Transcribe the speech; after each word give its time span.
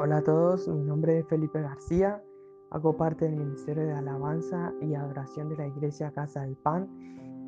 Hola 0.00 0.18
a 0.18 0.22
todos, 0.22 0.68
mi 0.68 0.84
nombre 0.84 1.18
es 1.18 1.26
Felipe 1.26 1.60
García, 1.60 2.22
hago 2.70 2.96
parte 2.96 3.24
del 3.24 3.34
Ministerio 3.34 3.84
de 3.84 3.94
Alabanza 3.94 4.72
y 4.80 4.94
Adoración 4.94 5.48
de 5.48 5.56
la 5.56 5.66
Iglesia 5.66 6.12
Casa 6.12 6.42
del 6.42 6.54
Pan. 6.54 6.88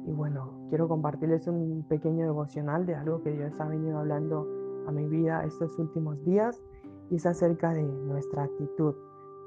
Y 0.04 0.11
bueno, 0.11 0.67
quiero 0.69 0.88
compartirles 0.88 1.47
un 1.47 1.87
pequeño 1.88 2.24
devocional 2.24 2.87
de 2.87 2.97
algo 2.97 3.22
que 3.22 3.31
Dios 3.31 3.53
ha 3.60 3.69
venido 3.69 4.01
hablando 4.01 4.49
a 4.88 4.90
mi 4.90 5.06
vida 5.06 5.44
estos 5.44 5.78
últimos 5.78 6.24
días 6.24 6.60
y 7.08 7.17
es 7.17 7.26
acerca 7.26 7.72
de 7.72 7.85
nuestra 7.85 8.42
actitud, 8.42 8.96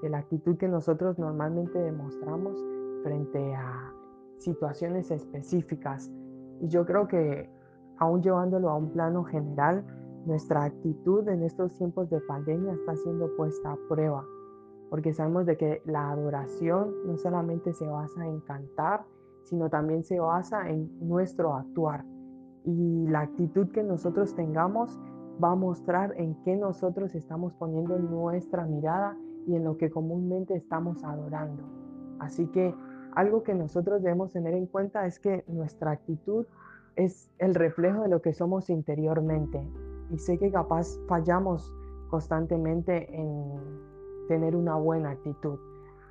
de 0.02 0.10
la 0.10 0.20
actitud 0.20 0.56
que 0.56 0.70
nosotros 0.70 1.20
normalmente 1.20 1.78
demostramos 1.78 2.58
frente 3.04 3.54
a 3.54 3.94
situaciones 4.38 5.12
específicas. 5.12 6.10
Y 6.62 6.70
yo 6.70 6.86
creo 6.86 7.10
que 7.10 7.50
aún 7.98 8.24
llevándolo 8.24 8.70
a 8.70 8.78
un 8.78 8.92
plano 8.92 9.26
general, 9.26 9.84
nuestra 10.26 10.64
actitud 10.64 11.28
en 11.28 11.44
estos 11.44 11.76
tiempos 11.78 12.10
de 12.10 12.20
pandemia 12.22 12.74
está 12.74 12.96
siendo 12.96 13.36
puesta 13.36 13.74
a 13.74 13.78
prueba, 13.90 14.26
porque 14.90 15.14
sabemos 15.14 15.46
de 15.46 15.58
que 15.58 15.82
la 15.86 16.12
adoración 16.12 16.94
no 17.06 17.18
solamente 17.18 17.74
se 17.74 17.88
basa 17.88 18.26
en 18.26 18.40
cantar, 18.42 19.06
sino 19.44 19.70
también 19.70 20.04
se 20.04 20.20
basa 20.20 20.70
en 20.70 20.90
nuestro 21.02 21.54
actuar. 21.56 22.06
Y 22.64 23.08
la 23.08 23.22
actitud 23.22 23.70
que 23.72 23.84
nosotros 23.84 24.34
tengamos 24.36 24.98
va 25.44 25.52
a 25.52 25.56
mostrar 25.56 26.14
en 26.18 26.36
qué 26.44 26.56
nosotros 26.56 27.14
estamos 27.16 27.54
poniendo 27.56 27.98
nuestra 28.00 28.66
mirada 28.66 29.18
y 29.46 29.56
en 29.56 29.66
lo 29.66 29.76
que 29.76 29.90
comúnmente 29.90 30.56
estamos 30.56 31.04
adorando. 31.04 31.64
Así 32.20 32.48
que 32.48 32.74
algo 33.16 33.44
que 33.44 33.54
nosotros 33.54 34.02
debemos 34.02 34.32
tener 34.32 34.54
en 34.54 34.68
cuenta 34.68 35.06
es 35.06 35.20
que 35.20 35.44
nuestra 35.48 35.92
actitud 35.92 36.46
es 36.96 37.30
el 37.40 37.56
reflejo 37.56 38.04
de 38.04 38.08
lo 38.08 38.22
que 38.22 38.34
somos 38.34 38.70
interiormente 38.70 39.62
y 40.14 40.20
sé 40.20 40.38
que 40.38 40.52
capaz 40.52 41.00
fallamos 41.08 41.74
constantemente 42.10 43.14
en 43.14 43.60
tener 44.28 44.56
una 44.56 44.76
buena 44.76 45.10
actitud. 45.10 45.58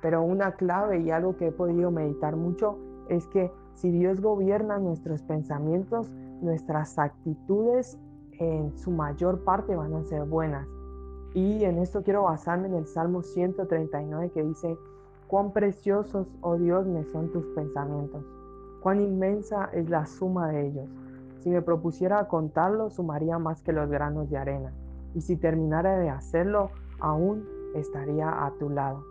Pero 0.01 0.21
una 0.21 0.51
clave 0.51 0.99
y 0.99 1.09
algo 1.09 1.37
que 1.37 1.47
he 1.47 1.51
podido 1.51 1.89
meditar 1.89 2.35
mucho 2.35 2.77
es 3.07 3.25
que 3.27 3.49
si 3.75 3.89
Dios 3.89 4.19
gobierna 4.19 4.77
nuestros 4.77 5.23
pensamientos, 5.23 6.11
nuestras 6.41 6.99
actitudes 6.99 7.97
en 8.39 8.77
su 8.77 8.91
mayor 8.91 9.43
parte 9.45 9.75
van 9.75 9.93
a 9.93 10.03
ser 10.03 10.25
buenas. 10.25 10.67
Y 11.33 11.63
en 11.63 11.79
esto 11.79 12.03
quiero 12.03 12.23
basarme 12.23 12.67
en 12.67 12.75
el 12.75 12.85
Salmo 12.85 13.23
139 13.23 14.31
que 14.31 14.43
dice, 14.43 14.77
cuán 15.27 15.53
preciosos, 15.53 16.27
oh 16.41 16.57
Dios, 16.57 16.85
me 16.85 17.05
son 17.05 17.31
tus 17.31 17.45
pensamientos, 17.55 18.23
cuán 18.81 19.01
inmensa 19.01 19.69
es 19.73 19.89
la 19.89 20.05
suma 20.05 20.49
de 20.49 20.67
ellos. 20.67 20.89
Si 21.43 21.49
me 21.49 21.61
propusiera 21.61 22.25
contarlo, 22.29 22.89
sumaría 22.89 23.37
más 23.37 23.61
que 23.61 23.73
los 23.73 23.89
granos 23.89 24.29
de 24.29 24.37
arena. 24.37 24.71
Y 25.13 25.19
si 25.19 25.35
terminara 25.35 25.99
de 25.99 26.09
hacerlo, 26.09 26.69
aún 27.01 27.45
estaría 27.75 28.45
a 28.45 28.51
tu 28.59 28.69
lado. 28.69 29.03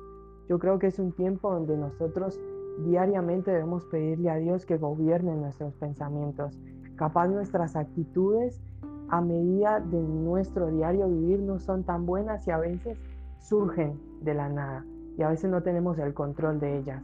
Yo 0.49 0.59
creo 0.59 0.79
que 0.79 0.87
es 0.87 0.99
un 0.99 1.13
tiempo 1.13 1.53
donde 1.53 1.77
nosotros 1.77 2.41
diariamente 2.87 3.51
debemos 3.51 3.85
pedirle 3.85 4.31
a 4.31 4.37
Dios 4.37 4.65
que 4.65 4.79
gobierne 4.79 5.37
nuestros 5.37 5.75
pensamientos. 5.75 6.59
Capaz 6.97 7.29
nuestras 7.29 7.77
actitudes 7.77 8.63
a 9.11 9.21
medida 9.21 9.81
de 9.81 10.01
nuestro 10.01 10.69
diario 10.69 11.09
vivir 11.09 11.41
no 11.41 11.59
son 11.59 11.85
tan 11.85 12.07
buenas 12.07 12.49
y 12.49 12.51
a 12.51 12.57
veces 12.57 12.99
surgen 13.41 14.01
de 14.23 14.33
la 14.33 14.49
nada 14.49 14.87
y 15.19 15.23
a 15.23 15.29
veces 15.29 15.51
no 15.51 15.63
tenemos 15.63 15.99
el 15.99 16.15
control 16.15 16.61
de 16.61 16.79
ellas. 16.79 17.03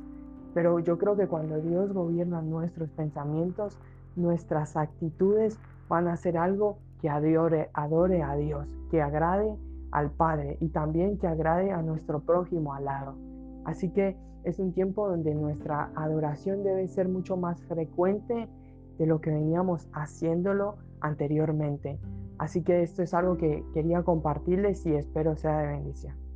Pero 0.54 0.78
yo 0.80 0.98
creo 0.98 1.16
que 1.16 1.26
cuando 1.26 1.60
Dios 1.60 1.92
gobierna 1.92 2.42
nuestros 2.42 2.90
pensamientos, 2.90 3.78
nuestras 4.16 4.76
actitudes 4.76 5.58
van 5.88 6.08
a 6.08 6.16
ser 6.16 6.36
algo 6.36 6.78
que 7.00 7.08
adore, 7.08 7.70
adore 7.74 8.22
a 8.22 8.34
Dios, 8.34 8.66
que 8.90 9.00
agrade 9.00 9.56
al 9.90 10.10
Padre 10.10 10.58
y 10.60 10.68
también 10.68 11.18
que 11.18 11.26
agrade 11.26 11.70
a 11.70 11.82
nuestro 11.82 12.20
prójimo 12.20 12.74
al 12.74 12.84
lado. 12.84 13.14
Así 13.64 13.90
que 13.90 14.16
es 14.44 14.58
un 14.58 14.72
tiempo 14.72 15.08
donde 15.08 15.34
nuestra 15.34 15.90
adoración 15.94 16.62
debe 16.62 16.88
ser 16.88 17.08
mucho 17.08 17.36
más 17.36 17.60
frecuente 17.64 18.48
de 18.98 19.06
lo 19.06 19.20
que 19.20 19.30
veníamos 19.30 19.88
haciéndolo 19.92 20.76
anteriormente. 21.00 21.98
Así 22.38 22.62
que 22.62 22.82
esto 22.82 23.02
es 23.02 23.14
algo 23.14 23.36
que 23.36 23.64
quería 23.74 24.02
compartirles 24.02 24.84
y 24.86 24.94
espero 24.94 25.36
sea 25.36 25.58
de 25.58 25.68
bendición. 25.68 26.27